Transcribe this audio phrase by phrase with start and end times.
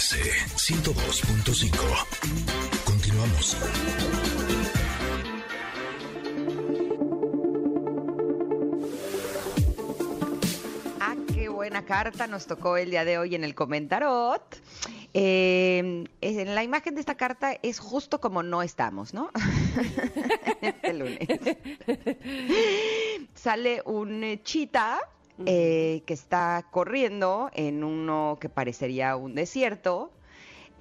[0.00, 0.16] MBS
[0.56, 1.76] 102.5.
[2.86, 3.54] Continuamos.
[11.00, 14.62] Ah, qué buena carta nos tocó el día de hoy en el comentarot.
[15.12, 19.30] Eh, en la imagen de esta carta es justo como no estamos, ¿no?
[20.62, 21.28] este lunes.
[23.34, 24.40] Sale un
[25.46, 30.12] eh, eh, que está corriendo en uno que parecería un desierto.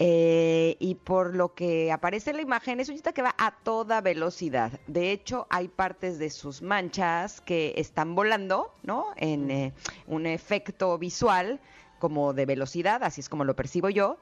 [0.01, 3.51] eh, y por lo que aparece en la imagen, es un chita que va a
[3.63, 4.79] toda velocidad.
[4.87, 9.07] De hecho, hay partes de sus manchas que están volando, ¿no?
[9.17, 9.73] En eh,
[10.07, 11.59] un efecto visual
[11.99, 14.17] como de velocidad, así es como lo percibo yo,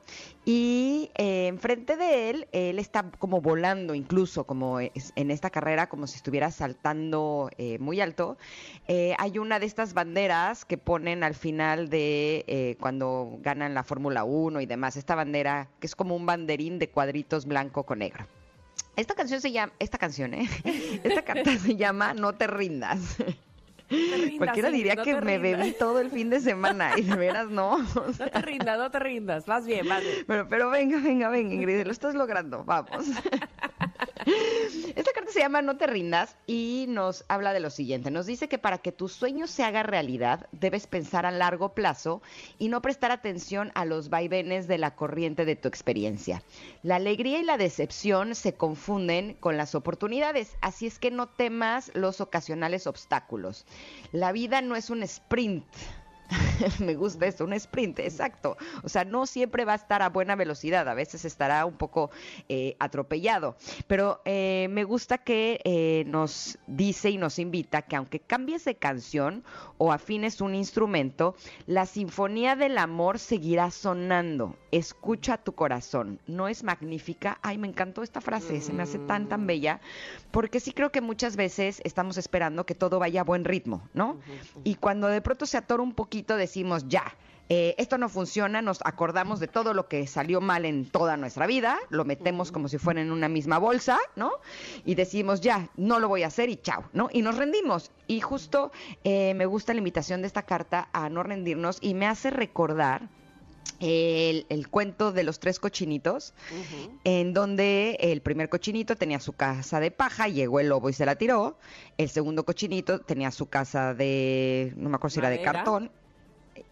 [0.45, 6.08] y eh, enfrente de él, él está como volando incluso, como en esta carrera, como
[6.08, 8.38] si estuviera saltando eh, muy alto.
[8.88, 13.84] Eh, hay una de estas banderas que ponen al final de eh, cuando ganan la
[13.84, 18.00] Fórmula 1 y demás, esta bandera que es como un banderín de cuadritos blanco con
[18.00, 18.25] negro.
[18.95, 20.34] Esta canción se llama, esta canción.
[21.03, 23.17] Esta carta se llama No te rindas.
[23.90, 25.60] Rindas, Cualquiera Ingrid, diría no que me rindas.
[25.60, 27.76] bebí todo el fin de semana y de veras no.
[27.76, 27.80] O
[28.20, 29.46] No te rindas, no te rindas.
[29.46, 30.26] Vas bien, vas bien.
[30.28, 33.06] pero, pero venga, venga, venga, Ingrid, lo estás logrando, vamos.
[35.38, 38.10] Se llama No te rindas y nos habla de lo siguiente.
[38.10, 42.24] Nos dice que para que tu sueño se haga realidad, debes pensar a largo plazo
[42.58, 46.42] y no prestar atención a los vaivenes de la corriente de tu experiencia.
[46.82, 51.92] La alegría y la decepción se confunden con las oportunidades, así es que no temas
[51.94, 53.68] los ocasionales obstáculos.
[54.12, 55.66] La vida no es un sprint.
[56.80, 58.58] Me gusta esto, un sprint, exacto.
[58.83, 62.11] O sea, no siempre va a estar a buena velocidad, a veces estará un poco
[62.50, 63.56] eh, atropellado.
[63.88, 68.75] Pero eh, me gusta que eh, nos dice y nos invita que aunque cambies de
[68.75, 69.44] canción
[69.78, 74.56] o afines un instrumento, la sinfonía del amor seguirá sonando.
[74.72, 76.19] Escucha tu corazón.
[76.28, 77.40] ¿No es magnífica?
[77.41, 79.79] Ay, me encantó esta frase, se me hace tan, tan bella,
[80.31, 84.19] porque sí creo que muchas veces estamos esperando que todo vaya a buen ritmo, ¿no?
[84.63, 87.16] Y cuando de pronto se atora un poquito, decimos, ya,
[87.50, 91.47] eh, esto no funciona, nos acordamos de todo lo que salió mal en toda nuestra
[91.47, 94.31] vida, lo metemos como si fuera en una misma bolsa, ¿no?
[94.85, 97.09] Y decimos, ya, no lo voy a hacer y chao, ¿no?
[97.11, 97.91] Y nos rendimos.
[98.07, 98.72] Y justo
[99.03, 103.07] eh, me gusta la invitación de esta carta a no rendirnos y me hace recordar
[103.79, 106.34] el, el cuento de los tres cochinitos,
[107.03, 111.05] en donde el primer cochinito tenía su casa de paja, llegó el lobo y se
[111.05, 111.57] la tiró.
[111.97, 115.91] El segundo cochinito tenía su casa de, no me acuerdo si era de cartón.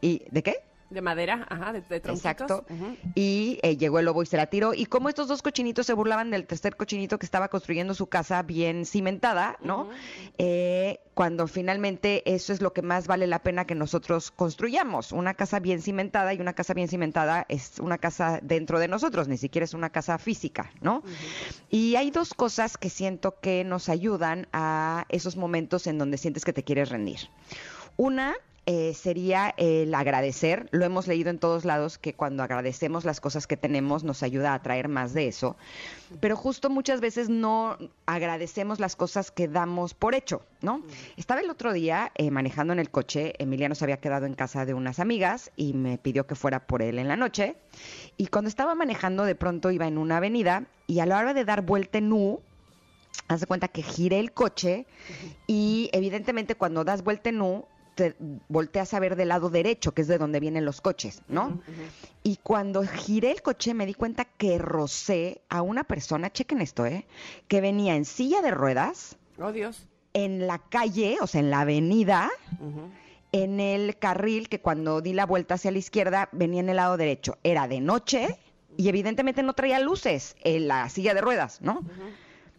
[0.02, 0.56] ¿Y de qué?
[0.88, 2.20] De madera, ajá, de, de tronquitos.
[2.20, 2.66] Exacto.
[3.16, 4.76] Y eh, llegó el lobo y se la tiró.
[4.76, 8.44] Y como estos dos cochinitos se burlaban del tercer cochinito que estaba construyendo su casa
[8.44, 9.90] bien cimentada, ¿no?
[10.38, 15.12] Eh, cuando finalmente eso es lo que más vale la pena que nosotros construyamos.
[15.12, 19.28] Una casa bien cimentada y una casa bien cimentada es una casa dentro de nosotros,
[19.28, 21.02] ni siquiera es una casa física, ¿no?
[21.72, 26.46] Y hay dos cosas que siento que nos ayudan a esos momentos en donde sientes
[26.46, 27.22] que te quieres rendir.
[27.98, 28.36] Una
[28.68, 30.68] eh, sería el agradecer.
[30.72, 34.52] Lo hemos leído en todos lados que cuando agradecemos las cosas que tenemos nos ayuda
[34.52, 35.56] a atraer más de eso.
[36.20, 37.78] Pero justo muchas veces no
[38.08, 40.82] agradecemos las cosas que damos por hecho, ¿no?
[41.16, 43.34] Estaba el otro día eh, manejando en el coche.
[43.38, 46.82] Emiliano se había quedado en casa de unas amigas y me pidió que fuera por
[46.82, 47.56] él en la noche.
[48.18, 51.46] Y cuando estaba manejando, de pronto iba en una avenida y a la hora de
[51.46, 52.42] dar vuelta en U,
[53.28, 54.86] haz de cuenta que giré el coche
[55.48, 58.16] y evidentemente cuando das vuelta en U, te
[58.50, 61.62] volteas a ver del lado derecho, que es de donde vienen los coches, ¿no?
[62.24, 66.86] Y cuando giré el coche me di cuenta que rocé a una persona, chequen esto,
[66.86, 67.08] ¿eh?
[67.48, 69.88] Que venía en silla de ruedas, Oh, Dios.
[70.14, 72.30] en la calle, o sea, en la avenida,
[73.32, 76.96] en el carril que cuando di la vuelta hacia la izquierda venía en el lado
[76.98, 77.38] derecho.
[77.44, 78.40] Era de noche
[78.78, 81.82] y evidentemente no traía luces en la silla de ruedas, ¿no?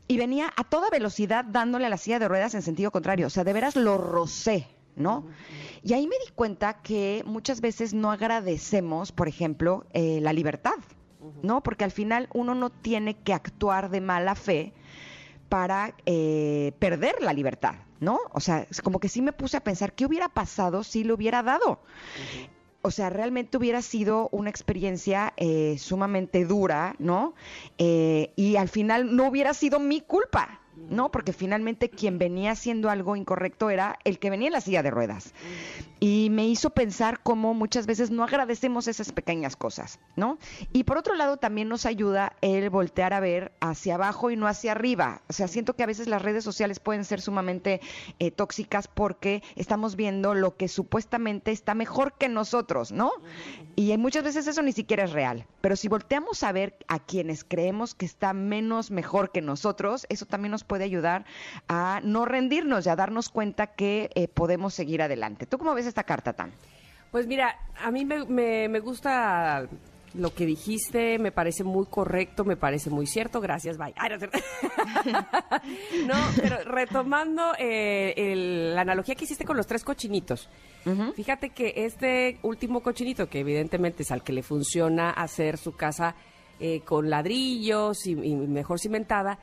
[0.08, 3.26] Y venía a toda velocidad dándole a la silla de ruedas en sentido contrario.
[3.26, 5.26] O sea, de veras lo rocé, ¿no?
[5.82, 10.78] Y ahí me di cuenta que muchas veces no agradecemos, por ejemplo, eh, la libertad,
[11.42, 11.62] ¿no?
[11.62, 14.72] Porque al final uno no tiene que actuar de mala fe
[15.48, 18.18] para eh, perder la libertad, ¿no?
[18.32, 21.14] O sea, es como que sí me puse a pensar, ¿qué hubiera pasado si lo
[21.14, 21.80] hubiera dado?
[22.82, 27.34] O sea, realmente hubiera sido una experiencia eh, sumamente dura, ¿no?
[27.78, 31.10] Eh, y al final no hubiera sido mi culpa, ¿no?
[31.10, 34.90] Porque finalmente quien venía haciendo algo incorrecto era el que venía en la silla de
[34.90, 35.34] ruedas.
[35.98, 40.38] Y me hizo pensar cómo muchas veces no agradecemos esas pequeñas cosas, ¿no?
[40.72, 44.46] Y por otro lado también nos ayuda el voltear a ver hacia abajo y no
[44.46, 45.22] hacia arriba.
[45.28, 47.80] O sea, siento que a veces las redes sociales pueden ser sumamente
[48.18, 53.12] eh, tóxicas porque estamos viendo lo que supuestamente está mejor que nosotros, ¿no?
[53.74, 55.46] Y muchas veces eso ni siquiera es real.
[55.60, 60.26] Pero si volteamos a ver a quienes creemos que está menos mejor que nosotros, eso
[60.26, 61.24] también nos puede ayudar
[61.68, 65.46] a no rendirnos y a darnos cuenta que eh, podemos seguir adelante.
[65.46, 66.52] ¿Tú cómo ves esta carta, Tan?
[67.10, 69.66] Pues mira, a mí me, gusta
[70.14, 73.40] lo que dijiste, me parece muy correcto, me parece muy cierto.
[73.40, 73.94] Gracias, bye.
[76.06, 80.48] no, pero retomando eh, la analogía que hiciste con los tres cochinitos.
[81.16, 86.14] Fíjate que este último cochinito, que evidentemente es al que le funciona hacer su casa
[86.60, 89.38] eh, con ladrillos y mejor cimentada,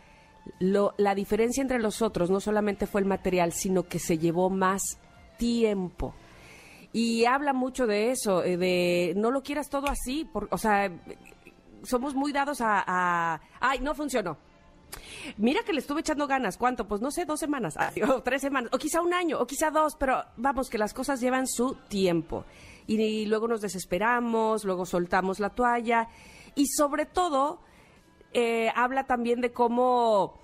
[0.59, 4.49] lo, la diferencia entre los otros no solamente fue el material, sino que se llevó
[4.49, 4.81] más
[5.37, 6.13] tiempo.
[6.91, 10.91] Y habla mucho de eso, eh, de no lo quieras todo así, o sea,
[11.83, 14.37] somos muy dados a, ay, no funcionó.
[15.37, 16.87] Mira que le estuve echando ganas, ¿cuánto?
[16.87, 17.75] Pues no sé, dos semanas,
[18.07, 21.19] o tres semanas, o quizá un año, o quizá dos, pero vamos, que las cosas
[21.19, 22.45] llevan su tiempo.
[22.85, 26.09] y luego nos desesperamos, luego soltamos la toalla,
[26.53, 27.61] y sobre todo
[28.33, 30.39] eh, habla también de cómo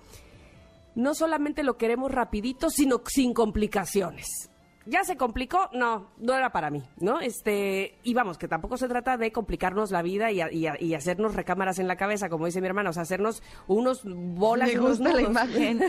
[0.94, 4.50] no solamente lo queremos rapidito, sino sin complicaciones.
[4.86, 7.20] Ya se complicó, no, no era para mí, ¿no?
[7.20, 11.78] Este, y vamos, que tampoco se trata de complicarnos la vida y, y, hacernos recámaras
[11.78, 14.68] en la cabeza, como dice mi hermano, o sea, hacernos unos bolas.
[14.68, 15.80] Me gusta la imagen.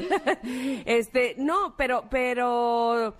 [0.86, 3.16] este, no, pero, pero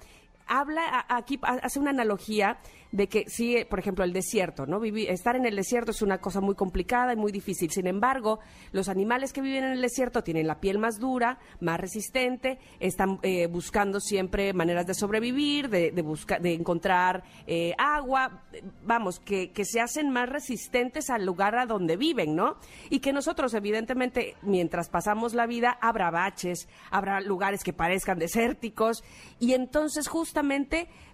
[0.52, 2.58] habla aquí, hace una analogía
[2.92, 4.82] de que sí, por ejemplo, el desierto, ¿no?
[4.82, 7.72] Vivir, estar en el desierto es una cosa muy complicada y muy difícil.
[7.72, 8.40] Sin embargo,
[8.74, 13.20] los animales que viven en el desierto tienen la piel más dura, más resistente, están
[13.22, 16.04] eh, buscando siempre maneras de sobrevivir, de, de,
[16.42, 18.44] de encontrar eh, agua,
[18.84, 22.58] vamos, que, que se hacen más resistentes al lugar a donde viven, ¿no?
[22.90, 29.02] Y que nosotros, evidentemente, mientras pasamos la vida, habrá baches, habrá lugares que parezcan desérticos,
[29.40, 30.41] y entonces justamente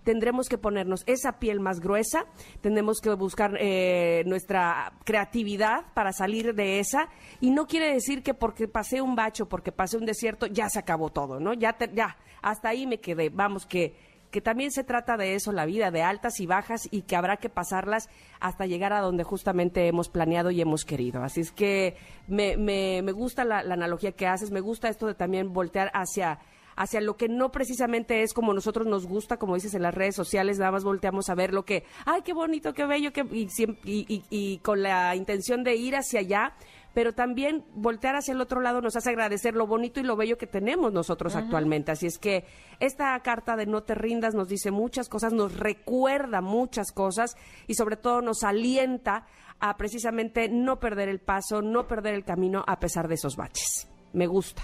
[0.03, 2.25] tendremos que ponernos esa piel más gruesa,
[2.61, 7.09] tendremos que buscar eh, nuestra creatividad para salir de esa
[7.41, 10.79] y no quiere decir que porque pasé un bacho, porque pasé un desierto, ya se
[10.79, 11.53] acabó todo, ¿no?
[11.53, 13.29] Ya, ya, hasta ahí me quedé.
[13.29, 13.95] Vamos, que,
[14.31, 17.37] que también se trata de eso, la vida, de altas y bajas y que habrá
[17.37, 18.09] que pasarlas
[18.39, 21.23] hasta llegar a donde justamente hemos planeado y hemos querido.
[21.23, 21.97] Así es que
[22.27, 25.91] me, me, me gusta la, la analogía que haces, me gusta esto de también voltear
[25.93, 26.39] hacia
[26.77, 30.15] hacia lo que no precisamente es como nosotros nos gusta, como dices en las redes
[30.15, 34.23] sociales, nada más volteamos a ver lo que, ay, qué bonito, qué bello, que, y,
[34.29, 36.53] y, con la intención de ir hacia allá,
[36.93, 40.37] pero también voltear hacia el otro lado nos hace agradecer lo bonito y lo bello
[40.37, 41.91] que tenemos nosotros actualmente.
[41.91, 42.45] Así es que
[42.79, 47.35] esta carta de No te rindas nos dice muchas cosas, nos recuerda muchas cosas
[47.67, 49.27] y sobre todo nos alienta
[49.59, 53.87] a precisamente no perder el paso, no perder el camino a pesar de esos baches.
[54.13, 54.63] Me gusta.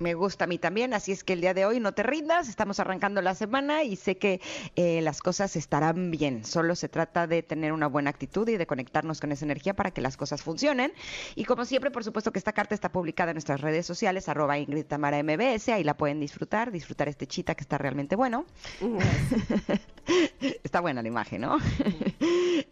[0.00, 2.48] Me gusta a mí también, así es que el día de hoy no te rindas,
[2.48, 4.40] estamos arrancando la semana y sé que
[4.74, 8.66] eh, las cosas estarán bien, solo se trata de tener una buena actitud y de
[8.66, 10.90] conectarnos con esa energía para que las cosas funcionen.
[11.34, 14.56] Y como siempre, por supuesto que esta carta está publicada en nuestras redes sociales, arroba
[14.56, 18.46] Ingrid Tamara MBS, ahí la pueden disfrutar, disfrutar este chita que está realmente bueno.
[20.64, 21.58] está buena la imagen, ¿no?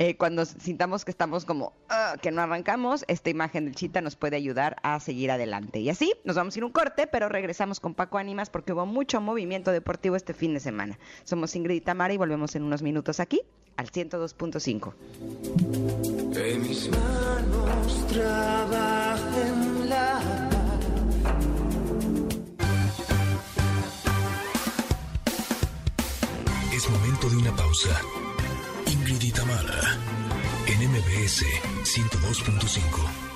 [0.00, 4.14] Eh, cuando sintamos que estamos como, ah, que no arrancamos, esta imagen del chita nos
[4.14, 5.80] puede ayudar a seguir adelante.
[5.80, 8.86] Y así, nos vamos a ir un corte, pero regresamos con Paco Ánimas porque hubo
[8.86, 10.98] mucho movimiento deportivo este fin de semana.
[11.24, 13.40] Somos Ingrid y Tamara y volvemos en unos minutos aquí
[13.76, 14.92] al 102.5.
[16.58, 18.06] mis manos
[27.78, 28.00] pausa.
[28.86, 29.98] Ingrid y Tamara
[30.66, 31.44] en MBS
[31.84, 33.27] 102.5.